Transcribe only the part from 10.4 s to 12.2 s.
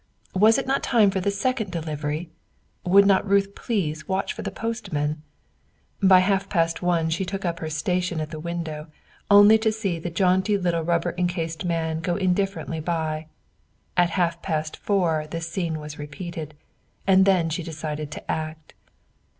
little rubber encased man go